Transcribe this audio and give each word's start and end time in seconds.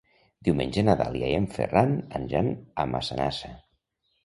Diumenge 0.45 0.83
na 0.87 0.95
Dàlia 1.01 1.29
i 1.33 1.35
en 1.41 1.45
Ferran 1.59 1.95
aniran 2.21 2.51
a 2.55 2.89
Massanassa. 2.95 3.55